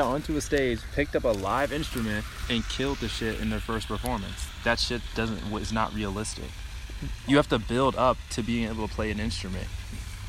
[0.00, 3.86] onto a stage, picked up a live instrument, and killed the shit in their first
[3.86, 4.48] performance.
[4.64, 6.46] That shit doesn't is not realistic.
[7.28, 9.68] You have to build up to being able to play an instrument.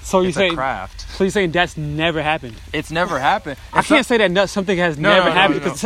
[0.04, 1.10] So you it's saying craft.
[1.18, 2.58] so you saying that's never happened?
[2.74, 3.58] It's never happened.
[3.74, 5.82] I can't not- say that no, something has No, never no, happened because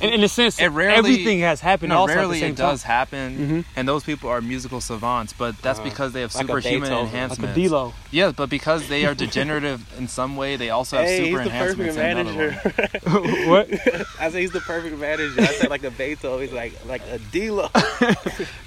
[0.00, 2.50] in, in a sense It rarely- everything has happened No, also rarely at the same
[2.52, 2.90] it does time.
[2.90, 3.64] happen, Mhm.
[3.76, 5.32] and those people are musical savants.
[5.32, 6.90] But that's because they have Like superhuman Beethoven.
[6.90, 7.54] Like a Like a enhancements.
[7.54, 7.94] D-Lo.
[8.10, 11.50] Yeah, but because they are degenerative in some way, they also have Hey, super he's
[11.50, 12.36] the enhancements in another one.
[12.38, 13.48] manager.
[13.50, 14.20] what?
[14.20, 15.40] I say he's the perfect manager.
[15.40, 16.40] I said like a Beethoven.
[16.46, 17.68] He's like like a dealer.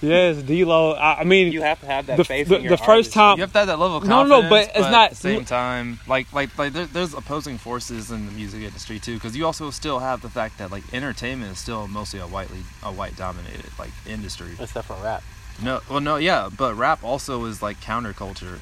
[0.02, 0.91] Yes, D-Lo.
[0.94, 2.89] I, I mean, You have to have that the, faith the, in your the first
[2.89, 3.13] artist.
[3.13, 3.38] time.
[3.38, 5.16] You have to have that level of confidence, No, no, but it's not- At the
[5.16, 9.36] same time, like, like, like, there, there's opposing forces in the music industry too, because
[9.38, 12.91] you also still have the fact that like entertainment is still mostly a whitely, a
[12.91, 14.52] white dominated like industry.
[14.59, 15.23] except for rap.
[15.62, 18.59] No, well, no, yeah, but rap also is like counterculture.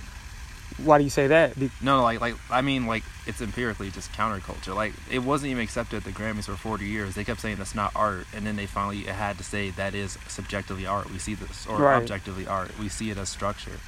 [0.78, 1.60] Why do you say that?
[1.60, 4.74] Be- No, like, like, I mean, like, it's empirically just counterculture.
[4.76, 7.14] Like, it wasn't even accepted at the Grammys for 40 years.
[7.14, 10.18] They kept saying that's not art, and then they finally had to say that is
[10.28, 11.12] subjectively art.
[11.12, 12.02] We see this, or Right.
[12.02, 12.72] objectively art.
[12.80, 13.80] We see it as structure.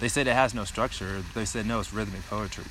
[0.00, 1.22] They said it has no structure.
[1.34, 2.64] They said no, it's rhythmic poetry.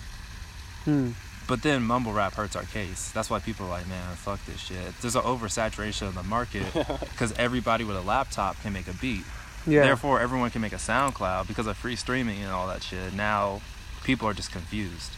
[0.85, 1.11] hmm.
[1.47, 3.11] But then mumble rap hurts our case.
[3.11, 4.97] That's why people are like, man, fuck this shit.
[5.01, 9.23] There's an oversaturation of the market because everybody with a laptop can make a beat.
[9.67, 9.81] Yeah.
[9.83, 13.13] Therefore, everyone can make a SoundCloud because of free streaming and all that shit.
[13.13, 13.61] Now,
[14.03, 15.11] people are just confused.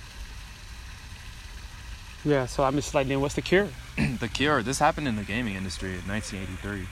[2.23, 2.45] yeah.
[2.45, 3.69] So I'm just like, then what's the cure?
[4.19, 4.61] the Cure.
[4.61, 6.87] This happened in the gaming industry in 1983.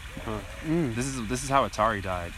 [0.65, 0.95] Mm.
[0.95, 2.33] This is this is how Atari died.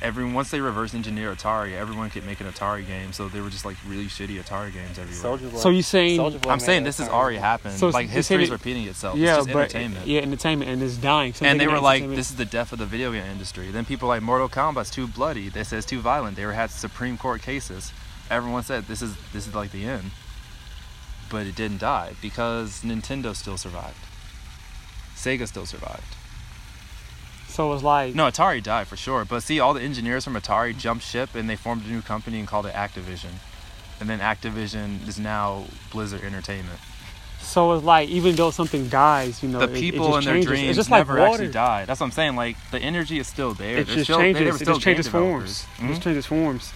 [0.00, 3.12] Everyone once they reverse engineer Atari, everyone could make an Atari game.
[3.12, 5.36] So they were just like really shitty Atari games everywhere.
[5.38, 5.58] Boy.
[5.58, 6.18] So you saying?
[6.18, 7.74] Boy I'm saying this has already happened.
[7.74, 9.18] So like you're saying history's it- repeating itself.
[9.18, 10.06] yeah, it's just but entertainment.
[10.06, 11.32] yeah, entertainment, and it's dying.
[11.34, 13.72] So and they they were like, "This is the death of the video game industry."
[13.72, 15.48] Then people like Mortal Kombat's too bloody.
[15.48, 16.36] They said it's too violent.
[16.36, 17.92] They were had Supreme Court cases.
[18.30, 20.12] Everyone said this is this is like the end,
[21.28, 23.96] but it didn't die because Nintendo still survived.
[25.16, 26.14] Sega still survived.
[27.58, 29.24] So it's like, No, Atari died for sure.
[29.24, 32.38] But see, all the engineers from Atari jumped ship and they formed a new company
[32.38, 33.32] and called it Activision.
[33.98, 36.78] And then Activision is now Blizzard Entertainment.
[37.40, 40.36] so it's like, even though something dies, you know, the it- it people just and
[40.36, 41.32] their dreams It's just like never water.
[41.32, 41.88] actually died.
[41.88, 42.36] That's what I'm saying.
[42.36, 43.78] Like the energy is still there.
[43.78, 44.54] It They're just still, changes.
[44.54, 45.64] It still just changes game forms.
[45.64, 45.82] developers.
[45.82, 46.08] It just hmm?
[46.08, 46.72] changes forms.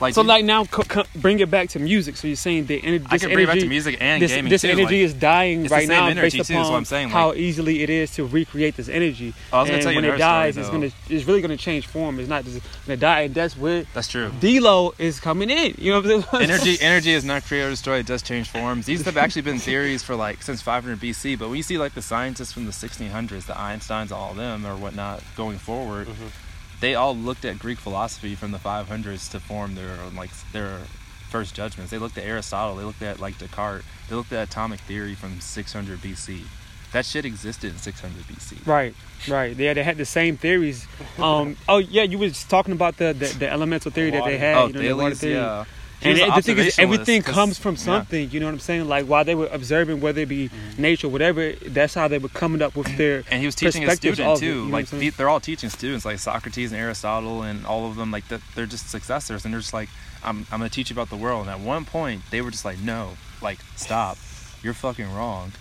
[0.00, 2.16] Like So you- like now, co- co- bring it back to music.
[2.16, 4.32] So you're saying the energy, I can bring it back energy, to music and this,
[4.32, 4.68] gaming this too.
[4.68, 7.82] energy like, is dying right now based too, is what upon I'm saying, how easily
[7.82, 9.32] it is to recreate this energy.
[9.52, 11.56] I was gonna and tell you when it dies, story, it's gonna it's really gonna
[11.56, 12.18] change form.
[12.18, 14.30] It's not just gonna die, and that's where that's true.
[14.40, 15.74] D-Lo is coming in.
[15.78, 16.50] You know what I'm saying?
[16.50, 19.58] energy energy is not create or destroy it does change forms these have actually been
[19.58, 23.46] theories for like since 500 bc but we see like the scientists from the 1600s
[23.46, 26.26] the einsteins all of them or whatnot going forward Mm-hmm.
[26.84, 30.80] They all looked at greek philosophy from the 500s to form their like their
[31.30, 34.80] first judgments they looked at aristotle they looked at like descartes they looked at atomic
[34.80, 36.42] theory from 600 bc
[36.92, 38.94] that shit existed in 600 bc Right,
[39.28, 39.56] right.
[39.56, 40.86] Yeah, they had the same theories.
[41.18, 44.56] Um, oh yeah, you was talking about the the, the elemental theory that they had.
[44.56, 45.34] oh you know, the water Thales, theory.
[45.34, 45.64] yeah
[46.04, 47.80] And was an the thing is, observationalist, everything 'cause- comes from yeah.
[47.80, 48.30] something.
[48.30, 48.88] You know what I'm saying?
[48.88, 50.82] Like while they were observing, whether it be Mm-hmm.
[50.82, 53.24] nature, whatever, that's how they were coming up with their.
[53.30, 54.46] and he was teaching a student of it, too.
[54.46, 57.96] you know like the- they're all teaching students, like Socrates and Aristotle and all of
[57.96, 58.10] them.
[58.10, 59.88] Like that, they're just successors, and they're just like,
[60.22, 61.42] I'm, I'm gonna teach you about the world.
[61.42, 64.16] And at one point, they were just like, no, like stop,
[64.62, 65.52] you're fucking wrong.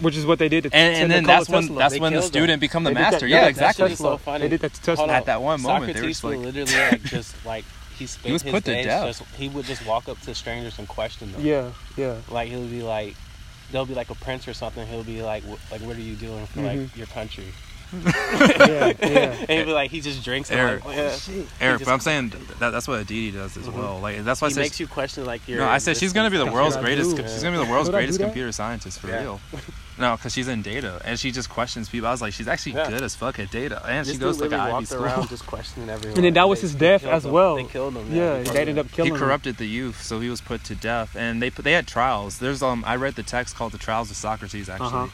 [0.00, 1.78] Which is what they did to, And, to and then that's when Tesla.
[1.80, 2.60] that's They when the student him.
[2.60, 3.26] become the They did that- master.
[3.26, 3.84] yeah, Yeah, that exactly.
[3.86, 4.42] shit is so funny.
[4.42, 5.08] They did that to Tesla.
[5.08, 7.64] At that one moment, they were just like- literally like just like
[7.98, 9.04] he spent was his put to days death.
[9.04, 11.42] just he would just walk up to strangers and question them.
[11.42, 12.20] Yeah, yeah.
[12.28, 13.16] Like he'll be like,
[13.70, 14.86] there'll be like a prince or something.
[14.86, 16.96] He'll be like, "Wh- like what are you doing for like Mhm.
[16.96, 17.54] your country?
[17.92, 19.36] Yeah, yeah.
[19.40, 20.50] And he'll be like, he just drinks.
[20.50, 20.84] Eric.
[20.84, 21.02] like, yeah.
[21.60, 24.00] Eric, just- but I'm saying that that's what Aditi does as well.
[24.00, 24.60] Like that's why I he said.
[24.62, 25.58] makes you question like your.
[25.58, 27.16] no, I said she's gonna be the world's greatest.
[27.16, 27.22] do?
[27.22, 29.20] She's gonna be the world's Should I do greatest computer scientist for Yeah.
[29.20, 29.40] real.
[29.96, 32.08] No, because she's in data and she just questions people.
[32.08, 32.90] I was like, she's actually Yeah.
[32.90, 35.04] good as fuck at data, and This she goes to like an Ivy school.
[35.04, 36.16] around just questioning everyone.
[36.18, 37.54] And then that was his death as well.
[37.56, 38.12] They killed him.
[38.12, 39.20] Yeah, because they ended up killing he him.
[39.24, 41.14] corrupted the youth, so he was put to death.
[41.16, 42.38] And they they had trials.
[42.38, 45.10] There's um I read the text called the Trials of Socrates actually.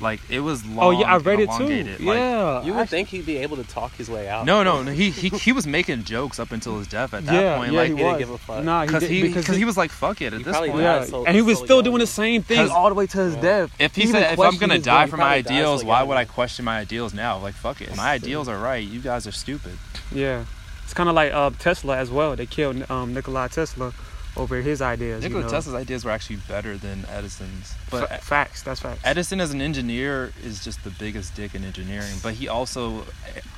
[0.00, 0.84] Like it was long.
[0.86, 1.66] Oh yeah, I read it too.
[1.66, 4.44] Like, Yeah, You would actually- think he'd be able to talk his way out.
[4.44, 7.14] No, no, no, he, he he was making jokes up until his death.
[7.14, 8.18] At that yeah, point, yeah, like he didn't was.
[8.18, 8.64] give a fuck.
[8.64, 10.76] Nah, he because did, he because because he was like fuck it at this point.
[10.76, 11.84] Yeah, so- and he was so still young.
[11.84, 13.40] doing the same thing all the way to his Yeah.
[13.40, 13.70] death.
[13.78, 16.64] If he, even said if I'm gonna die for my ideals, why would I question
[16.64, 17.38] my ideals now?
[17.38, 18.86] Like fuck it, my ideals are right.
[18.86, 19.72] You guys are stupid.
[20.12, 20.44] Yeah,
[20.84, 22.36] it's kind of like uh, Tesla as well.
[22.36, 23.92] They killed um, Nikola Tesla
[24.36, 25.22] over his ideas.
[25.22, 25.50] Nikola you know?
[25.50, 27.74] Tesla's ideas were actually better than Edison's.
[27.90, 28.62] But Fa- facts.
[28.62, 29.00] That's facts.
[29.04, 33.04] Edison as an engineer is just the biggest dick in engineering, but he also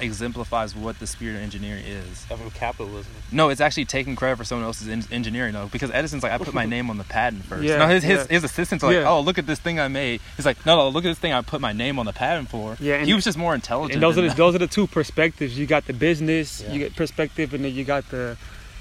[0.00, 2.26] exemplifies what the spirit of engineering is.
[2.30, 3.12] Of capitalism.
[3.32, 6.38] No, it's actually taking credit for someone else's en- engineering though, because Edison's like, I
[6.38, 7.62] put my name on the patent first.
[7.64, 8.26] Yeah, no, his, his, yeah.
[8.26, 9.08] his assistants are like, Yeah.
[9.10, 10.20] oh, look at this thing I made.
[10.36, 12.48] He's like, no, no, look at this thing I put my name on the patent
[12.48, 12.76] for.
[12.81, 13.94] Yeah, and- he was just more intelligent.
[13.94, 14.36] and those are the that.
[14.36, 15.58] those are the two perspectives.
[15.58, 16.72] You got the business, Yeah.
[16.72, 18.36] you get perspective, and then you got the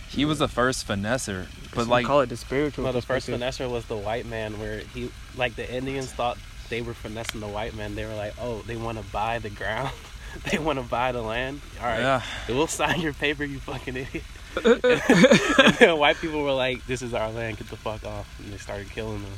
[0.09, 2.85] he was the first finesser, but some like, call it the spiritual.
[2.85, 6.37] Well, the first finesser was the white man, where he, like the Indians thought
[6.69, 7.95] they were finessing the white man.
[7.95, 9.91] They were like, oh, they want to buy the ground,
[10.51, 11.61] they want to buy the land.
[11.79, 14.23] All right, yeah, we'll sign your paper, you fucking idiot.
[14.65, 18.51] and then white people were like, this is our land, get the fuck off, and
[18.51, 19.33] they started killing them.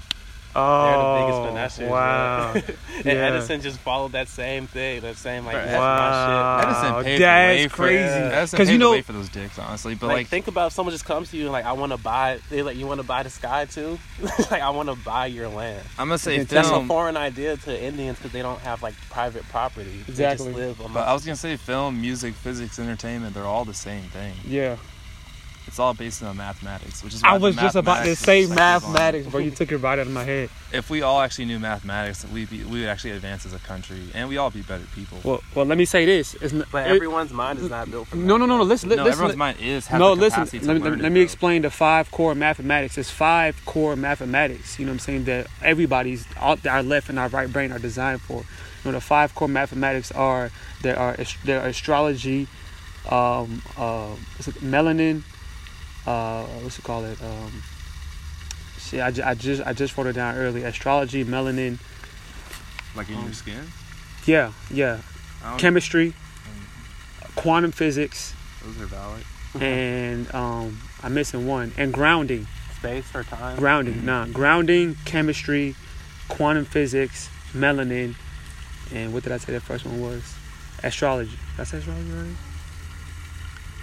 [0.56, 1.90] Oh, They're the biggest oh, finessers.
[1.90, 2.54] wow.
[2.54, 2.64] man.
[2.98, 3.12] and Yeah.
[3.36, 5.66] Edison just followed that same thing, that same like, Right.
[5.66, 6.58] that's Wow.
[6.58, 6.70] my shit.
[6.70, 8.02] Edison paved that's the way for crazy.
[8.04, 9.96] Edison 'Cause paved you the know- way for those dicks, honestly.
[9.96, 11.92] But like, like, think about if someone just comes to you and like, I want
[11.92, 12.40] to buy.
[12.50, 14.00] They like, you want to buy the sky too?
[14.52, 15.84] like, I want to buy your land.
[15.98, 18.96] I'm gonna say That's That's a foreign idea to Indians because they don't have like
[19.12, 20.04] private property.
[20.08, 20.52] Exactly.
[20.52, 24.04] They just live But I was gonna say film, music, physics, entertainment—they're all the same
[24.10, 24.34] thing.
[24.46, 24.78] Yeah,
[25.70, 27.24] It's all based on mathematics, which is.
[27.24, 29.40] I why the was just about to say mathematics, bro.
[29.40, 30.50] You took it right out of my head.
[30.74, 34.02] If we all actually knew mathematics, we'd be, we would actually advance as a country,
[34.16, 35.20] and we all be better people.
[35.24, 36.34] Well, well, let me say this.
[36.42, 38.64] It's n- But it- everyone's mind is not built for no, no, no, no.
[38.64, 39.12] Listen, no, listen.
[39.12, 40.40] everyone's mind is has no, the listen.
[40.46, 42.98] capacity Let, me- learn let it, me explain the five core mathematics.
[42.98, 44.80] It's five core mathematics.
[44.80, 45.26] You know what I'm saying?
[45.26, 48.38] That everybody's all, our left and our right brain are designed for.
[48.38, 48.46] You
[48.86, 50.50] know, the five core mathematics are
[50.82, 51.16] there are
[51.46, 52.48] there are astrology,
[53.10, 54.16] um, uh,
[54.62, 55.24] melanin,
[56.10, 57.22] uh, what's it call it?
[57.22, 57.62] Um,
[58.78, 60.64] see, I, I just I just wrote it down early.
[60.64, 61.78] Astrology, melanin,
[62.96, 63.64] Like in um, your skin.
[64.26, 65.00] yeah, yeah,
[65.58, 66.14] chemistry,
[67.36, 68.34] quantum physics,
[68.64, 69.24] Those are valid.
[69.62, 72.48] and um, I'm missing one, and grounding.
[72.78, 73.58] space or time.
[73.58, 74.26] Grounding, nah.
[74.28, 75.76] Grounding, chemistry,
[76.30, 78.16] quantum physics, melanin,
[78.94, 80.24] and what did I say the first one was?
[80.84, 81.38] Astrology.
[81.58, 82.36] That's astrology right?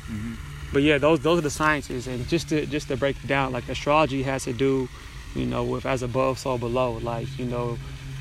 [0.09, 0.35] hmm
[0.73, 3.53] But yeah, those those are the sciences, and just to just to break it down,
[3.53, 4.89] like astrology has to do,
[5.35, 6.93] you know, with as above, so below.
[6.99, 7.79] Like you know,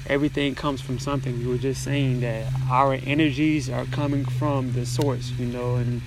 [0.08, 1.40] everything comes from something.
[1.40, 6.02] We were just saying that our energies are coming from the source, you know, and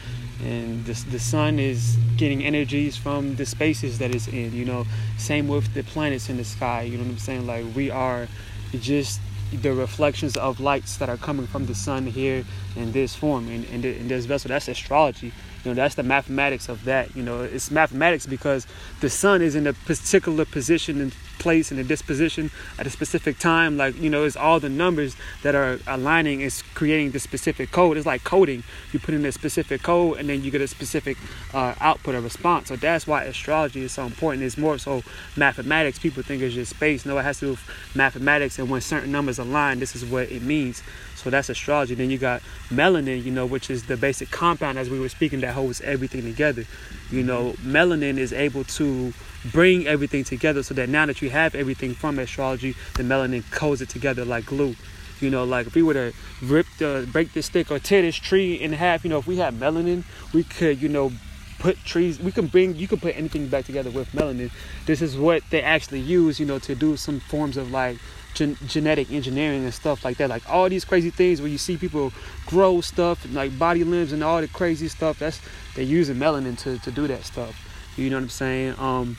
[0.45, 4.53] and the the sun is getting energies from the spaces that it's in.
[4.53, 4.87] You know,
[5.17, 6.83] same with the planets in the sky.
[6.83, 7.47] You know what I'm saying?
[7.47, 8.29] Like we are
[8.73, 9.21] just
[9.53, 12.45] the reflections of lights that are coming from the sun here
[12.77, 14.49] in this form in, in, in this vessel.
[14.49, 15.33] That's astrology.
[15.69, 17.15] You know, that's the mathematics of that.
[17.15, 18.67] You know, it's mathematics because
[19.01, 23.39] the sun is in a particular position and place and a disposition at a specific
[23.39, 23.77] time.
[23.77, 27.97] Like, you know, it's all the numbers that are aligning is creating the specific code.
[27.97, 28.63] It's like coding.
[28.93, 31.17] You put in a specific code and then you get a specific
[31.55, 32.69] uh, output or response.
[32.69, 34.43] So that's why astrology is so important.
[34.43, 35.03] It's more so
[35.37, 35.99] mathematics.
[35.99, 37.07] People think it's just space.
[37.07, 38.59] No, it has to do with mathematics.
[38.59, 40.83] And when certain numbers align, this is what it means.
[41.15, 41.95] So that's astrology.
[41.95, 45.41] Then you got melanin, you know, which is the basic compound as we were speaking
[45.41, 46.65] that holds everything together.
[47.11, 49.13] You know, melanin is able to
[49.47, 53.81] bring everything together so that now that you have everything from astrology, the melanin codes
[53.81, 54.75] it together like glue.
[55.21, 56.13] You know, like if we were to
[56.43, 59.37] rip the break this stick or tear this tree in half, you know, if we
[59.39, 61.13] had melanin, we could, you know,
[61.59, 64.51] put trees we can bring you can put anything back together with melanin.
[64.87, 67.99] This is what they actually use, you know, to do some forms of like
[68.35, 70.31] gen- genetic engineering and stuff like that.
[70.31, 72.13] Like all these crazy things where you see people
[72.47, 75.19] grow stuff and like body limbs and all the crazy stuff.
[75.19, 75.41] That's
[75.75, 77.65] they're using melanin to, to do that stuff.
[77.97, 78.75] You know what I'm saying?
[78.79, 79.17] Um,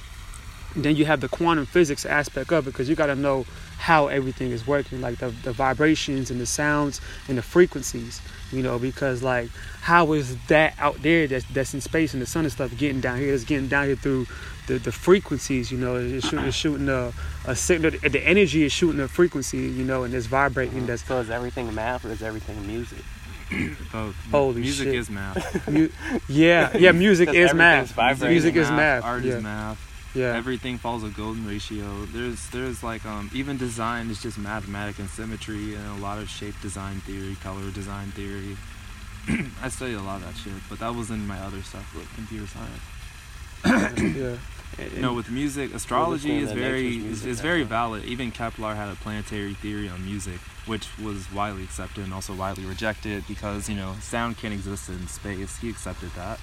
[0.76, 3.46] then you have the quantum physics aspect of it because you got to know
[3.78, 8.22] how everything is working, like the, the vibrations and the sounds and the frequencies.
[8.52, 9.50] You know, because like
[9.82, 13.00] how is that out there that's that's in space and the sun and stuff getting
[13.00, 13.34] down here?
[13.34, 14.26] It's getting down here through
[14.68, 15.72] the, the frequencies.
[15.72, 17.14] You know, it's shooting, it's shooting a,
[17.46, 17.92] a signal.
[17.92, 19.58] The energy is shooting a frequency.
[19.60, 20.88] You know, and it's vibrating.
[20.88, 23.00] That's So is everything math or is everything music?
[23.92, 24.16] Both.
[24.32, 24.96] Holy Music shit.
[24.96, 25.68] is math.
[25.68, 25.90] mu-
[26.28, 26.92] yeah, yeah.
[26.92, 27.74] Music is math.
[27.74, 28.30] everything's vibrating.
[28.34, 29.04] Music is math.
[29.04, 29.89] Art yeah, is math.
[30.14, 30.36] Yeah.
[30.36, 32.06] Everything follows a golden ratio.
[32.06, 36.30] There's there's like um even design is just mathematics and symmetry and a lot of
[36.30, 38.58] shape design theory, color design theory.
[39.62, 42.12] I studied a lot of that shit, but that was in my other stuff with
[42.16, 42.82] computer science.
[44.16, 44.38] yeah.
[44.78, 48.06] And- No, with music, astrology is very nature's is, music, is very valid.
[48.06, 52.66] Even Kepler had a planetary theory on music, which was widely accepted and also widely
[52.66, 55.58] rejected because you know sound can't exist in space.
[55.58, 56.40] He accepted that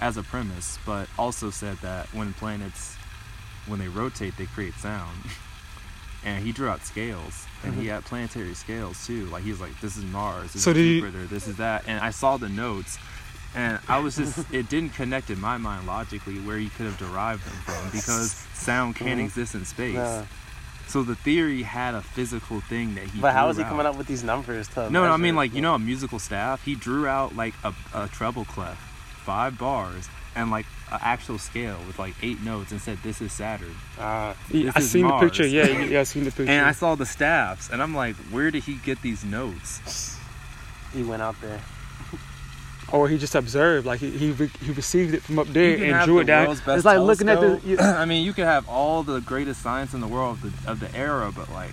[0.00, 2.96] as a premise, but also said that when planets
[3.66, 5.18] when they rotate, they create sound.
[6.24, 9.26] and he drew out scales, and he had planetary scales too.
[9.26, 12.00] Like he was like, "This is Mars, this So is you- this is that." And
[12.00, 12.98] I saw the notes,
[13.54, 16.96] And I was just, it didn't connect in my mind logically where you could have
[16.96, 19.24] derived them from because sound can't Mhm.
[19.24, 19.94] exist in space.
[19.96, 20.26] No.
[20.86, 23.20] So the theory had a physical thing that he.
[23.20, 23.68] But how is he out.
[23.68, 24.88] coming up with these numbers to?
[24.88, 26.64] No, no, I mean like you know a musical staff.
[26.64, 28.78] He drew out like a, a treble clef,
[29.24, 33.32] five bars, and like an actual scale with like eight notes, and said this is
[33.32, 33.74] Saturn.
[33.98, 34.36] Ah.
[34.50, 35.46] Yeah, This I is seen the picture.
[35.46, 36.50] Yeah, yeah, I seen the picture.
[36.50, 40.18] And I saw the staffs, and I'm like, where did he get these notes?
[40.92, 41.58] he went out there.
[42.92, 46.04] or he just observed, like he he, re- he received it from up there and
[46.04, 46.50] drew the it down.
[46.66, 47.60] It's like looking at the.
[47.64, 50.70] you- I mean, you could have all the greatest science in the world of the,
[50.70, 51.70] of the era, but like,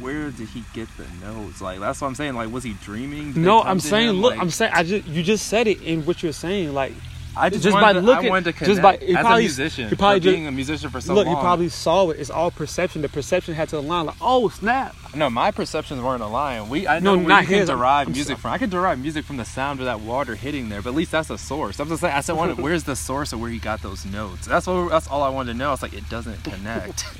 [0.00, 1.60] where did he get the notes?
[1.62, 2.34] Like, that's what I'm saying.
[2.34, 3.32] Like, was he dreaming?
[3.32, 4.16] Did no, I'm saying, him?
[4.20, 6.74] look, Like, I'm saying, I just you just said it in what you're saying.
[6.74, 6.92] Like,
[7.36, 9.38] I just, just wanted by to, looking- I wanted to just by- he as probably-
[9.40, 9.88] a musician.
[9.88, 11.34] he probably just- being a musician for so look, long.
[11.36, 12.20] you probably saw it.
[12.20, 13.02] It's all perception.
[13.02, 14.06] The perception had to align.
[14.06, 14.94] Like, oh snap!
[15.14, 16.68] No, my perceptions weren't aligned.
[16.70, 18.52] We I No, know where not you can derive I'm music so- from.
[18.52, 21.12] I could derive music from the sound of that water hitting there, but at least
[21.12, 21.78] that's a source.
[21.80, 22.14] I'm just saying.
[22.14, 24.46] I said, where's the source of where he got those notes?
[24.46, 24.90] That's what.
[24.90, 25.68] That's all I wanted to know.
[25.68, 27.04] I was like, it doesn't connect.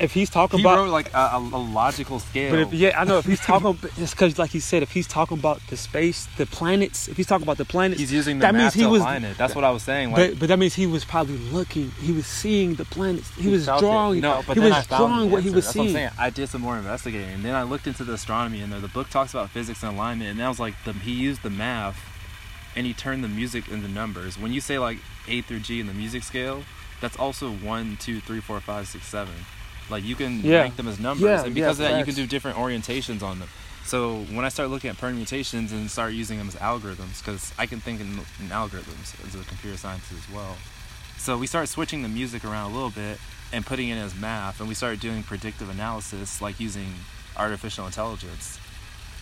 [0.00, 2.50] If he's talking he about, wrote like a, a, a logical scale.
[2.50, 5.06] but if, yeah, I know if he's talking, it's because like he said, if he's
[5.06, 8.42] talking about the space, the planets, if he's talking about the planets, He's using the
[8.46, 9.38] that math means he to was- align it.
[9.38, 10.10] That's what I was saying.
[10.10, 11.92] Like, but but that means he was probably looking.
[12.00, 13.32] He was seeing the planets.
[13.36, 13.86] He, He was felt it.
[13.86, 14.20] drawing.
[14.20, 15.96] no, but he was I drawing what he was That's what I'm seeing.
[15.96, 16.10] saying.
[16.18, 18.88] I did some more investigating, and then I looked into the astronomy, and there the
[18.88, 22.00] book talks about physics and alignment, and that was like the, he used the math,
[22.74, 24.36] and he turned the music into numbers.
[24.38, 24.98] When you say like
[25.28, 26.64] A through G in the music scale,
[27.00, 29.34] that's also one, two, three, four, five, six, seven.
[29.90, 30.60] Like you can Yeah.
[30.60, 33.22] rank them as numbers, Yeah, and because yeah, of that, you can do different orientations
[33.22, 33.48] on them.
[33.84, 37.66] So when I start looking at permutations and start using them as algorithms, because I
[37.66, 38.06] can think in,
[38.40, 40.56] in algorithms as a computer scientist as well.
[41.18, 43.18] So we started switching the music around a little bit
[43.52, 46.94] and putting it as math, and we started doing predictive analysis, like using
[47.36, 48.58] artificial intelligence.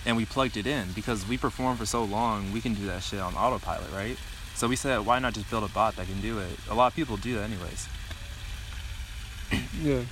[0.07, 3.02] And we plugged it in because we performed for so long, we can do that
[3.02, 4.16] shit on autopilot, right?
[4.54, 6.50] So we said, why not just build a bot that can do it?
[6.71, 7.88] A lot of people do that anyways.
[9.83, 10.02] Yeah.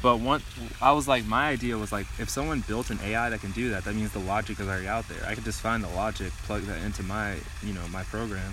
[0.00, 0.42] But one,
[0.80, 3.70] I was like, my idea was like, if someone built an AI that can do
[3.70, 5.18] that, that means the logic is already out there.
[5.26, 8.52] I could just find the logic, plug that into my, you know, my program.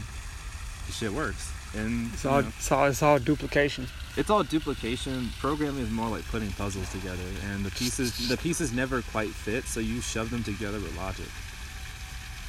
[0.88, 3.88] The shit works, and It's all, know, it's all, it's all duplication.
[4.18, 5.30] it's all duplication.
[5.40, 9.66] Programming is more like putting puzzles together, and the pieces, the pieces never quite fit,
[9.66, 11.25] so you shove them together with logic.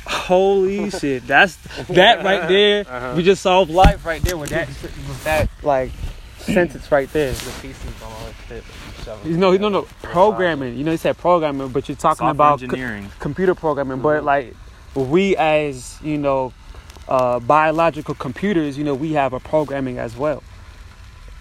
[0.07, 1.26] Holy shit!
[1.26, 1.57] That's
[1.88, 2.85] that right there.
[2.88, 3.15] Uh-huh.
[3.17, 5.91] We just solved life right there with that, with that like
[6.47, 7.33] sentence right there.
[7.33, 8.65] The pieces don't always fit.
[8.65, 9.71] you shove know, no, together.
[9.71, 10.76] no, programming.
[10.76, 14.00] You know, you said programming, but you're talking Software about co- computer programming.
[14.00, 14.55] But like
[14.95, 16.53] we, as you know,
[17.09, 20.43] uh, biological computers, you know, we have a programming as well.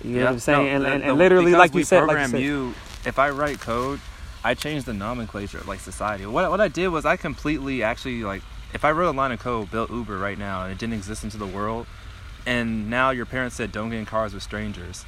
[0.03, 0.67] You know what I'm saying?
[0.69, 2.73] and, the- and, the- and literally, like you we said, like you said, you.
[3.05, 3.99] If I write code,
[4.43, 6.25] I change the nomenclature of like society.
[6.25, 8.41] What what I did was I completely actually like
[8.73, 11.23] if I wrote a line of code, built Uber right now, and it didn't exist
[11.23, 11.87] into the world,
[12.45, 15.05] and now your parents said don't get in cars with strangers.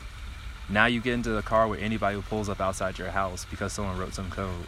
[0.69, 3.71] Now you get into the car with anybody who pulls up outside your house because
[3.71, 4.65] someone wrote some code.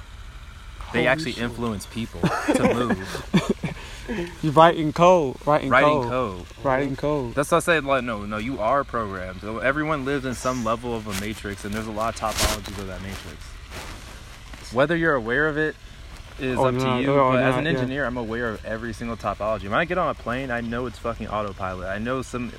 [0.93, 1.43] They Holy actually shit.
[1.43, 2.21] influence people
[2.55, 4.35] to move.
[4.41, 6.45] you writing code, writing, writing code, code.
[6.63, 7.35] writing code.
[7.35, 7.85] That's what I said.
[7.85, 9.41] Like, no, no, you are programmed.
[9.41, 12.79] So everyone lives in some level of a matrix, and there's a lot of topologies
[12.79, 13.43] of that matrix.
[14.73, 15.75] Whether you're aware of it
[16.41, 17.11] is Or up not, to you.
[17.13, 17.71] or but as not, an yeah.
[17.71, 19.63] engineer, I'm aware of every single topology.
[19.63, 21.87] When I get on a plane, I know it's fucking autopilot.
[21.87, 22.51] I know some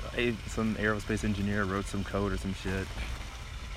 [0.47, 2.87] some aerospace engineer wrote some code or some shit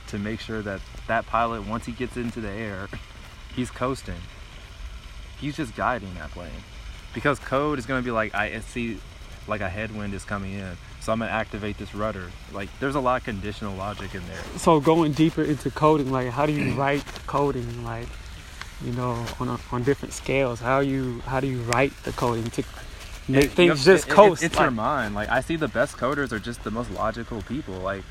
[0.08, 2.88] to make sure that that pilot, once he gets into the air,
[3.56, 4.20] he's coasting.
[5.40, 6.50] He's just guiding that plane
[7.12, 8.98] because code is going to be like I see
[9.46, 12.94] like a headwind is coming in so i'm going to activate this rudder like there's
[12.94, 16.52] a lot of conditional logic in there So going deeper into coding, like how do
[16.54, 18.08] you write coding, like
[18.84, 20.60] you know, on a, on different scales?
[20.60, 22.62] How you how do you write the coding to
[23.28, 24.42] make It- you things just it- it- coast?
[24.42, 27.40] it's like- your mind like i see the best coders are just the most logical
[27.42, 28.02] people like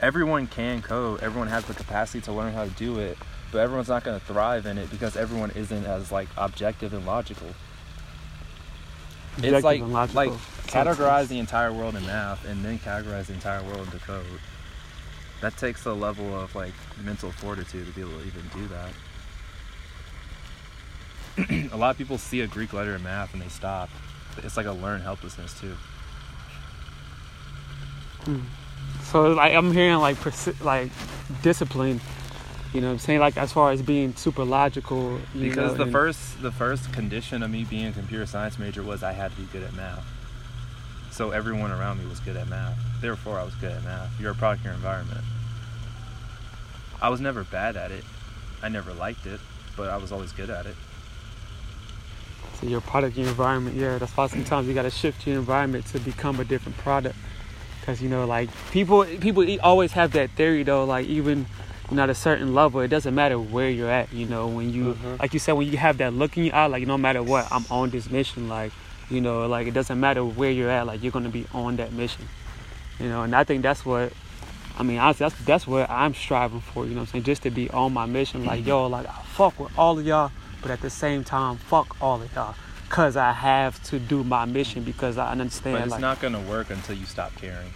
[0.00, 3.18] everyone can code everyone has the capacity to learn how to do it
[3.50, 7.04] but everyone's not going to thrive in it because everyone isn't as like objective and
[7.04, 7.48] logical
[9.38, 10.30] objective it's like like
[10.66, 14.24] categorize the entire world in math and then categorize the entire world into code.
[15.40, 18.90] That takes a level of like mental fortitude to be able to even do that.
[21.72, 23.88] a lot of people see a Greek letter in math and they stop.
[24.38, 25.74] It's like a learned helplessness too.
[28.24, 28.40] Hmm.
[29.04, 30.90] So like I'm hearing like persi- like
[31.42, 32.00] discipline.
[32.74, 33.20] You know what I'm saying?
[33.20, 35.18] Like as far as being super logical.
[35.34, 38.82] You Because know, the first the first condition of me being a computer science major
[38.82, 40.04] was I had to be good at math.
[41.10, 42.78] So everyone around me was good at math.
[43.00, 44.20] Therefore I was good at math.
[44.20, 45.20] You're a product of your environment.
[47.00, 48.04] I was never bad at it.
[48.62, 49.40] I never liked it,
[49.76, 50.74] but I was always good at it.
[52.60, 53.98] So your product, your environment, yeah.
[53.98, 57.16] That's why sometimes you gotta shift your environment to become a different product.
[57.86, 60.84] Cause you know, like people, people always have that theory though.
[60.84, 61.46] Like even
[61.90, 64.12] you know, at a certain level, it doesn't matter where you're at.
[64.12, 65.20] You know, when you, Mhm.
[65.20, 67.46] like you said, when you have that look in your eye, like no matter what,
[67.50, 68.48] I'm on this mission.
[68.48, 68.72] Like
[69.08, 70.86] you know, like it doesn't matter where you're at.
[70.86, 72.28] Like you're gonna be on that mission.
[73.00, 74.12] You know, and I think that's what.
[74.78, 76.84] I mean, honestly, that's that's what I'm striving for.
[76.84, 78.44] You know, what I'm saying just to be on my mission.
[78.44, 80.30] Like yo, like I fuck with all of y'all,
[80.62, 82.54] but at the same time, fuck all of y'all,
[82.88, 85.76] cause I have to do my mission because I understand.
[85.76, 87.70] But it's like, not gonna work until you stop caring.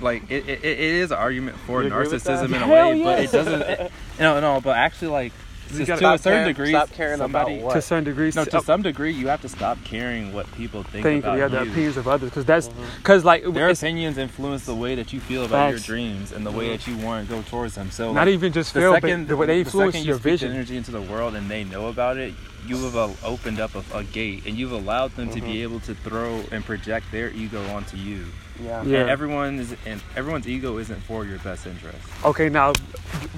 [0.00, 2.44] Like it, it, it is an argument for You agree with that?
[2.44, 3.62] narcissism in a Hell way, but it doesn't.
[3.62, 5.32] It, no, no, but actually, like
[5.68, 7.74] to, a certain caring- degree, stop caring somebody, about what?
[7.74, 8.36] to certain degrees.
[8.36, 11.14] No, uh, to some degree, you have to stop caring what people think, about you.
[11.14, 11.70] think about yeah, the you.
[11.70, 12.68] opinions of others, because that's
[12.98, 15.88] because like Their opinions influence the way that you feel about Facts.
[15.88, 17.90] your dreams and the way that you want to go towards them.
[17.90, 20.06] So, not like, even just the feel, second, but the way they the influence second
[20.06, 20.52] your speak vision.
[20.52, 22.34] energy into the world and they know about it,
[22.68, 25.46] you have uh, opened up a, a gate and you've allowed them to Mm-hmm.
[25.52, 28.26] be able to throw and project their ego onto you.
[28.62, 28.82] Yeah.
[28.84, 29.00] Yeah.
[29.02, 31.98] And everyone is, and everyone's ego isn't for your best interest.
[32.24, 32.72] Okay, now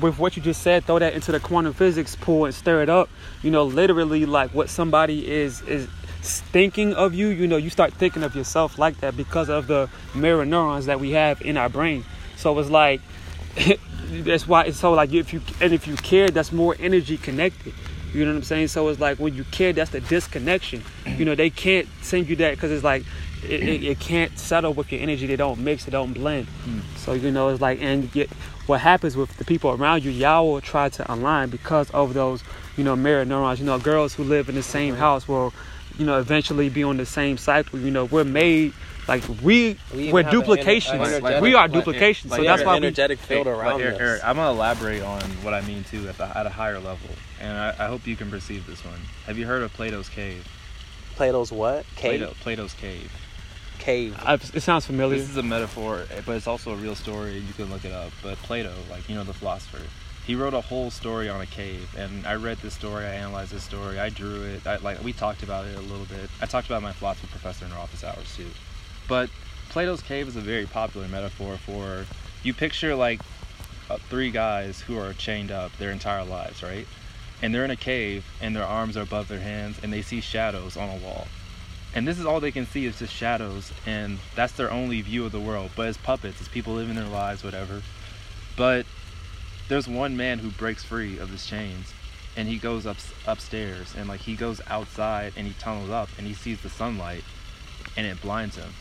[0.00, 2.88] with what you just said, throw that into the quantum physics pool and stir it
[2.88, 3.08] up.
[3.42, 5.88] You know, literally, like what somebody is is
[6.22, 7.28] thinking of you.
[7.28, 11.00] You know, you start thinking of yourself like that because of the mirror neurons that
[11.00, 12.04] we have in our brain.
[12.36, 13.00] So it's like
[14.10, 17.74] that's why it's so like if you and if you care, that's more energy connected.
[18.12, 18.68] You know what I'm saying?
[18.68, 20.82] So it's like when you care, that's the disconnection.
[21.06, 23.04] You know, they can't send you that because it's like
[23.44, 25.26] it, it, it can't settle with your energy.
[25.26, 25.84] They don't mix.
[25.84, 26.46] They don't blend.
[26.66, 26.82] Mm.
[26.96, 28.28] So you know, it's like and yet
[28.66, 32.42] what happens with the people around you, y'all will try to align because of those,
[32.76, 33.60] you know, mirror neurons.
[33.60, 35.54] You know, girls who live in the same house will,
[35.98, 37.78] you know, eventually be on the same cycle.
[37.78, 38.74] You know, we're made
[39.08, 40.94] like we, we we're have ener- duplications.
[40.94, 42.30] an energetic- we are duplications.
[42.30, 42.76] like, so that's why we.
[42.86, 44.00] energetic field But around Eric, us.
[44.00, 47.08] Eric, I'm gonna elaborate on what I mean too at, the, at a higher level,
[47.40, 49.00] and I, I hope you can perceive this one.
[49.26, 50.46] Have you heard of Plato's cave?
[51.16, 51.84] Plato's what?
[51.96, 52.20] Cave.
[52.20, 53.10] Plato, Plato's cave.
[53.78, 54.16] Cave.
[54.24, 55.16] I've, it sounds familiar.
[55.18, 57.38] This is a metaphor, but it's also a real story.
[57.38, 58.12] You can look it up.
[58.22, 59.80] But Plato, like you know, the philosopher,
[60.26, 61.94] he wrote a whole story on a cave.
[61.96, 64.66] And I read this story, I analyzed this story, I drew it.
[64.66, 66.28] I, like we talked about it a little bit.
[66.42, 68.46] I talked about my philosophy professor in our office hours too.
[69.08, 69.30] But
[69.70, 72.04] Plato's cave is a very popular metaphor for
[72.42, 73.20] you picture like
[73.90, 76.86] uh, three guys who are chained up their entire lives, right?
[77.40, 80.20] And they're in a cave, and their arms are above their hands, and they see
[80.20, 81.28] shadows on a wall.
[81.94, 85.24] And this is all they can see is just shadows and that's their only view
[85.24, 85.70] of the world.
[85.74, 87.82] But as puppets as people living their lives whatever.
[88.56, 88.84] But
[89.68, 91.94] there's one man who breaks free of his chains
[92.36, 96.26] and he goes up upstairs and like he goes outside and he tunnels up and
[96.26, 97.24] he sees the sunlight
[97.96, 98.74] and it blinds him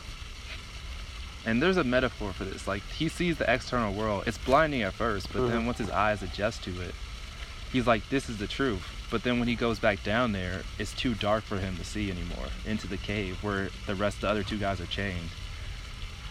[1.46, 2.66] and there's a metaphor for this.
[2.66, 4.24] Like he sees the external world.
[4.26, 5.66] It's blinding at first but then Mhm.
[5.66, 6.94] once his eyes adjust to it
[7.72, 8.82] he's like this is the truth.
[9.10, 12.10] But then when he goes back down there it's too dark for him to see
[12.10, 15.30] anymore into the cave where the rest of the other two guys are chained.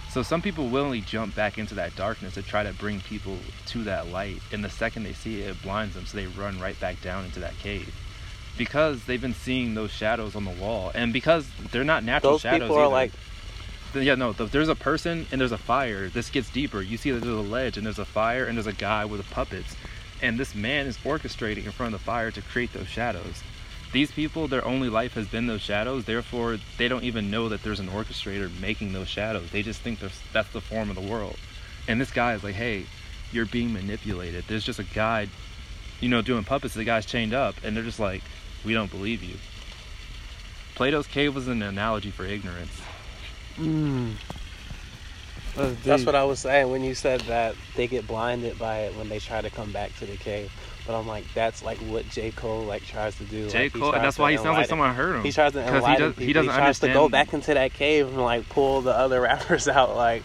[0.09, 3.83] So some people willingly jump back into that darkness to try to bring people to
[3.83, 6.79] that light and the second they see it it blinds them so they run right
[6.79, 7.93] back down into that cave.
[8.57, 12.41] Because they've been seeing those shadows on the wall and because they're not natural Those
[12.41, 12.89] shadows people are either.
[12.91, 13.11] like
[14.03, 14.33] Yeah, no.
[14.33, 16.09] th- There's a person and there's a fire.
[16.09, 16.81] This gets deeper.
[16.81, 19.29] You see that there's a ledge and there's a fire and there's a guy with
[19.29, 19.75] puppets,
[20.21, 23.43] and this man is orchestrating in front of the fire to create those shadows.
[23.93, 26.05] These people, their only life has been those shadows.
[26.05, 29.49] Therefore, they don't even know that there's an orchestrator making those shadows.
[29.49, 29.99] They just think
[30.33, 31.37] that's the form of the world.
[31.87, 32.85] And this guy is like, "Hey,
[33.31, 34.43] you're being manipulated.
[34.47, 35.27] There's just a guy,
[36.01, 36.73] you know, doing puppets.
[36.73, 38.23] The guy's chained up, and they're just like,
[38.65, 39.35] we don't believe you."
[40.75, 42.81] Plato's cave was an analogy for ignorance.
[43.59, 44.13] Mm.
[45.55, 48.95] That's, That's what I was saying when you said that they get blinded by it
[48.95, 50.51] when they try to come back to the cave.
[50.85, 52.31] But I'm like, that's like what J.
[52.31, 53.49] Cole like tries to do.
[53.49, 53.63] J.
[53.63, 55.23] Like, Cole, and that's why he sounds like enlighten- someone heard him.
[55.23, 57.53] He tries to 'Cause he enlighten does- he doesn't he tries to go back into
[57.55, 59.95] that cave and like pull the other rappers out.
[59.95, 60.23] Like,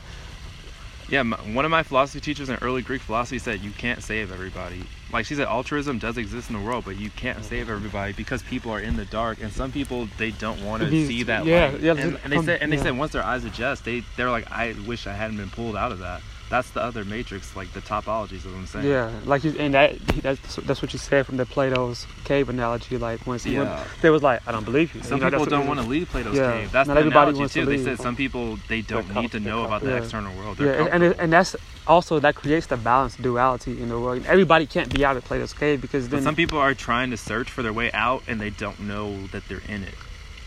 [1.08, 4.30] Yeah, m one of my philosophy teachers in early Greek philosophy said you can't save
[4.32, 4.82] everybody.
[5.12, 8.42] Like she said, altruism does exist in the world, but you can't save everybody because
[8.42, 11.68] people are in the dark, and some people they don't want to see that yeah,
[11.68, 11.80] light.
[11.80, 12.82] yeah, and, and they um, said, and they yeah.
[12.82, 15.92] said once their eyes adjust, they they're like, I wish I hadn't been pulled out
[15.92, 16.22] of that.
[16.52, 18.86] That's the other matrix, like the topologies of what I'm saying.
[18.86, 22.98] Yeah, like you, and that that's that's what you said from the Plato's cave analogy.
[22.98, 23.70] Like once he went,
[24.02, 25.02] they was like, I don't believe you.
[25.02, 26.72] Some You know, people don't want to leave Plato's Yeah, cave.
[26.72, 27.66] That's not the everybody analogy wants to too.
[27.66, 29.96] They said some people they don't need to know about the Yeah.
[29.96, 30.58] external world.
[30.58, 34.24] Yeah, They're and, and, and that's also that creates the balance duality in the world.
[34.26, 37.16] Everybody can't be out of Plato's cave because but then some people are trying to
[37.16, 39.94] search for their way out, and they don't know that they're in it.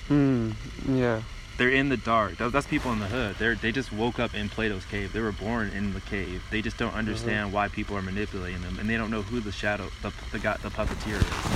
[0.09, 0.53] Mm,
[0.87, 1.21] yeah,
[1.57, 2.37] they're in the dark.
[2.37, 3.35] That's people in the hood.
[3.37, 5.13] They they just woke up in Plato's cave.
[5.13, 6.43] They were born in the cave.
[6.51, 9.51] They just don't understand why people are manipulating them, and they don't know who the
[9.51, 11.54] shadow, the the guy, the puppeteer is.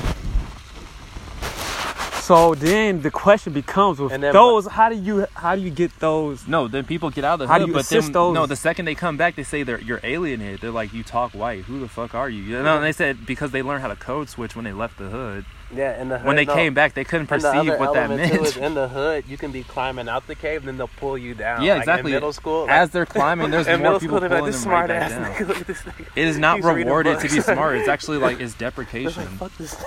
[2.29, 5.71] So then the question becomes with And then- those, how do you how do you
[5.71, 6.47] get those?
[6.47, 8.35] No, then people get out of the How do hood, you but then assist those?
[8.35, 10.61] no, the second they come back, they say they're you're alienated.
[10.61, 11.63] They're like, you talk white.
[11.63, 12.43] Who the fuck are you?
[12.43, 14.99] You know, and they said because they learned how to code switch when they left
[14.99, 15.43] the hood.
[15.75, 16.25] Yeah, in the hood.
[16.25, 16.55] When they no.
[16.55, 18.47] came back, they couldn't And the perceive other what that element too meant.
[18.47, 21.15] is in the hood, you can be climbing out the cave, and then they'll pull
[21.17, 21.62] you down.
[21.62, 22.12] Yeah, Like, exactly.
[22.12, 24.63] In middle school, like, As they're climbing, there's more people school, they're like, pulling this
[24.63, 25.32] them right smart back down.
[25.34, 26.08] nigga, look at this nigga.
[26.15, 27.77] It is not He's rewarded to be smart.
[27.77, 29.23] It's actually like it's It's deprecation.
[29.23, 29.84] like, fuck this.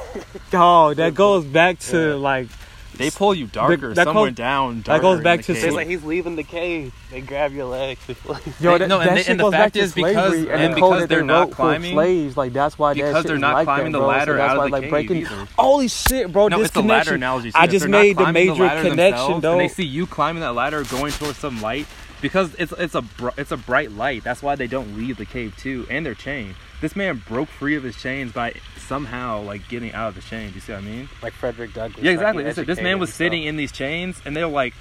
[0.53, 2.15] Oh, that goes back to Yeah.
[2.15, 2.47] like
[2.97, 4.83] They pull you darker, that somewhere goes- down.
[4.83, 5.65] that goes in back the to cave.
[5.65, 6.93] It's like he's leaving the cave.
[7.11, 8.01] They grab your legs.
[8.07, 8.53] They pull you.
[8.61, 9.95] yo, They- that, no, and that they- shit and the goes back fact to is
[9.95, 12.37] because- slavery and and the because code that they're not wrote for climbing- slaves.
[12.37, 14.09] Like that's why that because shit they're is not like climbing that, the bro.
[14.13, 15.17] So ladder that's out why, of the like cave breaking.
[15.19, 15.49] either.
[15.59, 16.49] Holy shit, bro!
[16.49, 17.15] No, this it's the ladder connection.
[17.15, 17.53] analogy.
[17.53, 17.59] too.
[17.59, 19.53] I If just they're not made the climbing major ladder connection, themselves, though.
[19.53, 21.87] And they see you climbing that ladder, going towards some light,
[22.23, 24.25] because it's it's a br- it's a bright light.
[24.25, 26.55] That's why they don't leave the cave too, and they're chained.
[26.81, 30.55] This man broke free of his chains by somehow like getting out of the chains.
[30.55, 31.09] You see what I mean?
[31.23, 32.03] Like Frederick Douglass.
[32.03, 32.51] Yeah, exactly.
[32.55, 33.17] said this man was himself.
[33.19, 34.75] sitting in these chains, and they're like,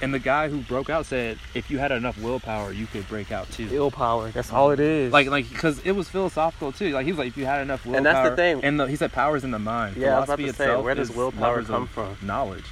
[0.00, 3.32] and the guy who broke out said, if you had enough willpower, you could break
[3.32, 3.68] out too.
[3.68, 4.30] Willpower.
[4.30, 5.12] That's all it is.
[5.12, 6.90] Like, like, because it was philosophical too.
[6.90, 8.64] Like he was like, if you had enough willpower, And that's the thing.
[8.64, 9.96] And the, he said, power's in the mind.
[9.96, 12.16] Yeah, I was about Philosophy to say, where does willpower come from?
[12.22, 12.64] Knowledge.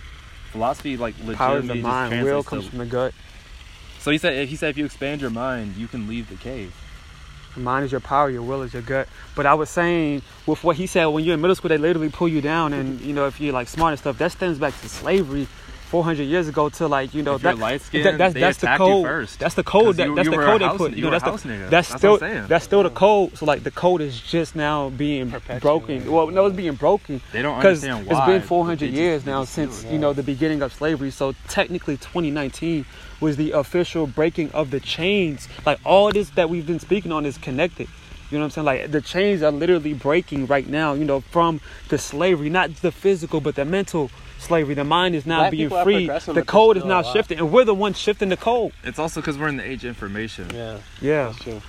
[0.52, 2.24] Philosophy, like, power is the legitimately mind.
[2.24, 3.12] Will comes from the gut.
[4.06, 6.72] So he said, he said, if you expand your mind, you can leave the cave.
[7.56, 9.08] Your mind is your power, your will is your gut.
[9.34, 12.08] But I was saying with what he said, when you're in middle school, they literally
[12.08, 14.80] pull you down, and you know if you're like smart and stuff, that stems back
[14.80, 15.48] to slavery,
[15.86, 18.58] 400 years ago to like you know if that, light skinned, that- that's they that's
[18.58, 18.98] the code.
[18.98, 19.38] you first.
[19.38, 20.90] That's the code That, you- that's you the code they put.
[20.92, 21.70] you You know, that's the nigga.
[21.70, 22.46] that's That's still what I'm saying.
[22.48, 23.38] that's still the code.
[23.38, 25.62] So like the code is just now being Perpetuated.
[25.62, 26.12] broken.
[26.12, 28.26] Well, no, it's being broken They don't because understand it's why.
[28.26, 31.10] been but 400 years now since you know the beginning of slavery.
[31.10, 32.84] So technically, 2019
[33.20, 35.48] was the official breaking of the chains.
[35.64, 37.88] Like all this that we've been speaking on is connected.
[38.30, 38.64] You know what I'm saying?
[38.66, 40.94] Like the chains are literally breaking right now.
[40.94, 44.74] You know, from the slavery, not the physical, but the mental slavery.
[44.74, 46.06] The mind is now Black being people are free.
[46.06, 48.72] progressing, The code is now shifting, and we're the ones shifting the code.
[48.84, 50.50] It's also because we're in the age of information.
[50.54, 51.24] Yeah, Yeah.
[51.26, 51.62] that's true.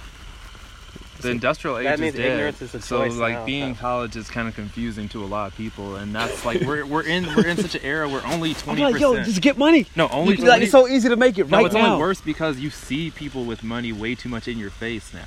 [1.20, 2.32] The industrial age That is means dead.
[2.34, 3.46] ignorance is a so choice like now.
[3.46, 6.62] being in college is kind of confusing to a lot of people, and that's like
[6.62, 9.42] we're we're in we're in such an era where only I'm twenty like, yo, just
[9.42, 9.88] get money.
[9.96, 11.88] No, only You- like, it's so easy to make it No, right it's now.
[11.94, 15.22] only worse because you see people with money way too much in your face now.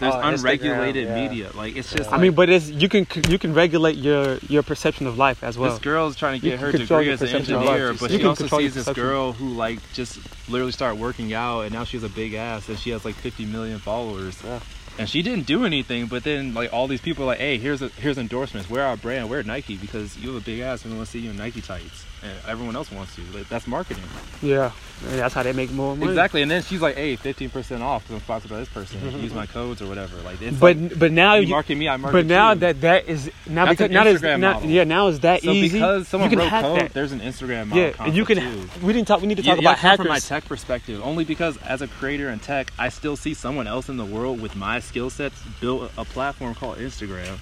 [0.00, 1.14] There's Oh, Instagram, unregulated yeah.
[1.28, 1.50] media.
[1.54, 2.10] Like it's just.
[2.10, 5.56] I mean, but it's you can you can regulate your your perception of life as
[5.58, 5.70] well.
[5.70, 8.46] this girl's trying to get can her degree as an engineer, but You she also
[8.46, 12.08] sees this girl who like just literally started working out, and now she has a
[12.08, 14.42] big ass, and she has like 50 million followers.
[14.42, 14.60] Yeah.
[14.98, 17.80] And she didn't do anything, but then like all these people are like, hey, here's
[17.80, 18.68] a, here's endorsements.
[18.68, 19.30] Wear our brand.
[19.30, 21.36] Wear Nike because you have a big ass, and we want to see you in
[21.36, 22.04] Nike tights,
[22.46, 23.22] everyone else wants to.
[23.36, 24.02] Like, that's marketing.
[24.42, 24.72] Yeah,
[25.08, 26.10] And that's how they make more money.
[26.10, 26.42] Exactly.
[26.42, 29.00] And then she's like, hey, 15% off because I'm sponsored by this person.
[29.00, 29.20] Mm-hmm.
[29.20, 30.16] Use my codes or whatever.
[30.22, 32.58] Like, But like, but now you market me, I market but now you.
[32.60, 35.78] that that is now That's because now Instagram now, yeah now is that so easy.
[35.78, 36.92] because someone you can wrote code, that.
[36.94, 38.36] there's an Instagram model Yeah, and you can.
[38.38, 38.68] too.
[38.82, 39.20] We didn't talk.
[39.20, 41.88] We need to talk yeah, about come from my tech perspective, only because as a
[41.88, 45.40] creator in tech, I still see someone else in the world with my skill sets
[45.60, 47.38] build a platform called Instagram,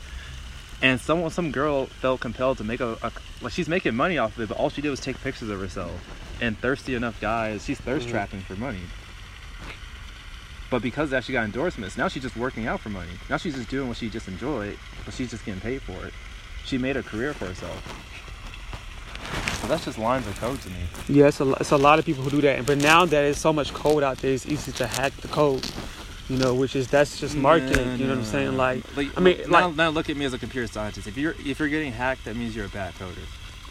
[0.83, 4.37] and someone, some girl felt compelled to make a, a like she's making money off
[4.37, 5.93] of it, but all she did was take pictures of herself.
[6.41, 8.13] And thirsty enough guys, she's thirst Mm-hmm.
[8.15, 8.81] trapping for money.
[10.71, 11.97] But because of that, she got endorsements.
[11.97, 13.13] Now she's just working out for money.
[13.31, 16.13] Now she's just doing what she just enjoyed, but she's just getting paid for it.
[16.65, 18.05] She made a career for herself.
[19.63, 20.77] So that's just lines of code to me.
[21.09, 22.67] Yeah, it's a, it's a lot of people who do that.
[22.67, 25.65] But now that it's so much code out there, it's easy to hack the code.
[26.29, 27.99] You know, which is that's just marketing.
[27.99, 28.57] you know what I'm saying?
[28.57, 31.07] Like, like I mean, now, like, now look at me as a computer scientist.
[31.07, 33.15] If you're if you're getting hacked, that means you're a bad coder.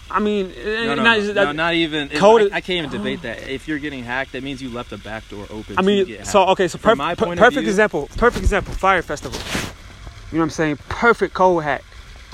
[0.10, 2.08] I mean, No, no, not, no, that- no, not even.
[2.10, 3.48] code- I, I can't even debate that.
[3.50, 5.78] If you're getting hacked, that means you left a back door open.
[5.78, 8.10] I mean, so okay, so perf- my per- perfect view- example.
[8.18, 8.74] Perfect example.
[8.74, 9.40] Fyre Festival.
[10.32, 10.78] You know what I'm saying?
[10.90, 11.84] Perfect code hack.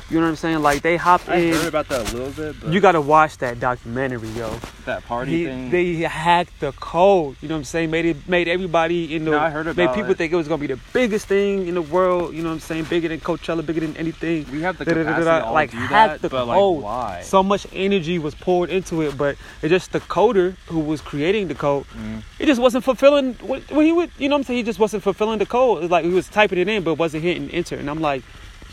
[0.10, 0.62] You know what I'm saying?
[0.62, 1.68] Like they hop I heard in.
[1.68, 4.54] about that a little bit, but You gotta watch that documentary, yo.
[4.86, 5.70] that party He, thing.
[5.72, 7.36] they hacked the code.
[7.42, 7.90] You know what I'm saying?
[7.90, 10.18] Made it made everybody in the No, I heard made people it.
[10.18, 12.34] think it was gonna be the biggest thing in the world.
[12.36, 12.84] You know what I'm saying?
[12.86, 14.46] Bigger than Coachella, bigger than anything.
[14.52, 16.84] we have the Da-da-da-da-da, to like do that, the but code.
[16.84, 17.22] like why?
[17.24, 21.48] So much energy was poured into it, but it just the coder who was creating
[21.48, 21.86] the code.
[21.98, 22.22] Mm.
[22.38, 24.12] He just wasn't fulfilling what, what he would.
[24.20, 24.58] You know what I'm saying?
[24.58, 25.84] He just wasn't fulfilling the code.
[25.84, 27.78] It's like he was typing it in, but wasn't hitting enter.
[27.78, 28.22] And I'm like,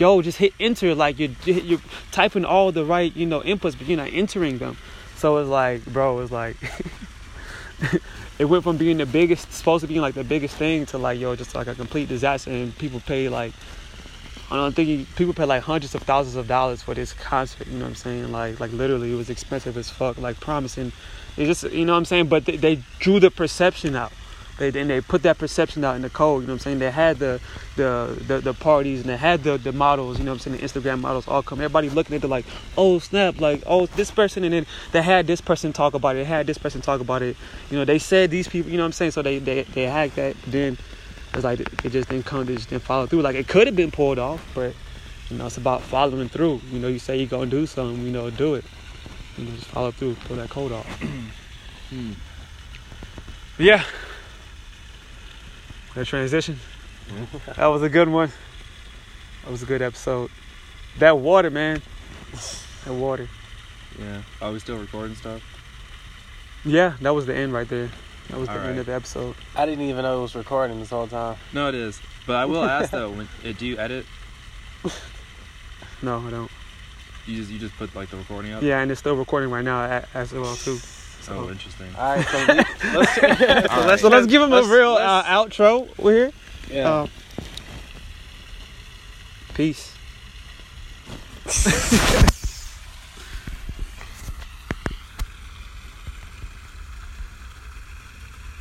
[0.01, 0.95] yo, just hit enter.
[0.95, 4.77] Like you're you're typing all the right you know inputs, but you're not entering them.
[5.17, 6.57] So it's like, bro, it's like.
[8.39, 11.21] it went from being the biggest, supposed to being like the biggest thing, to like,
[11.21, 13.53] yo, just like a complete disaster, and people pay like,
[14.51, 17.67] I don't think people pay like hundreds of thousands of dollars for this concert.
[17.69, 18.33] You know what I'm saying?
[18.33, 20.19] Like, like literally, it was expensive as fuck.
[20.19, 20.93] Like promising,
[21.37, 22.29] it's just, you know what I'm saying?
[22.29, 24.13] But they, they drew the perception out.
[24.61, 26.43] They and they put that perception out in the code.
[26.43, 26.79] You know what I'm saying?
[26.81, 27.41] They had the
[27.77, 30.19] the the, the parties and they had the, the models.
[30.19, 30.73] You know what I'm saying?
[30.73, 31.61] The Instagram models all come.
[31.61, 32.45] Everybody looking at it like,
[32.77, 36.19] oh snap, like oh this person, and then they had this person talk about it.
[36.19, 37.37] They had this person talk about it.
[37.71, 38.71] You know, they said these people.
[38.71, 39.13] You know what I'm saying?
[39.13, 40.37] So they they they hacked that.
[40.47, 40.77] Then
[41.33, 42.43] it's like it just didn't come.
[42.43, 43.23] It just didn't follow through.
[43.23, 44.75] Like it could have been pulled off, but
[45.31, 46.61] you know it's about following through.
[46.71, 48.05] You know, you say you're gonna do something.
[48.05, 48.65] You know, do it.
[49.39, 50.17] You know, just follow through.
[50.27, 51.03] Pull that code off.
[51.91, 52.13] Hmm.
[53.59, 53.83] Yeah.
[55.95, 56.59] That transition.
[57.57, 58.31] that was a good one.
[59.45, 60.31] That was a good episode.
[60.99, 61.83] That water, man.
[62.85, 63.29] That water.
[63.99, 64.23] Yeah.
[64.41, 65.43] Are we still recording stuff?
[66.65, 67.91] Yeah, that was the end right there.
[68.29, 69.35] That was the All end of the episode.
[69.57, 71.37] I didn't even know it was recording this whole time.
[71.53, 72.01] No, it is.
[72.27, 74.07] But I will ask though, when, uh, do you edit?
[76.03, 76.51] No, I don't.
[77.27, 78.63] You just you just put like the recording up?
[78.63, 80.79] Yeah, and it's still recording right now as well too.
[81.29, 81.87] Oh, interesting.
[81.99, 82.55] All right, so we,
[82.99, 83.15] let's,
[83.73, 85.89] so All let's So let's give him a let's- real uh, outro.
[85.99, 86.33] We're here.
[86.71, 86.89] yeah.
[86.91, 87.07] Uh,
[89.55, 89.95] peace.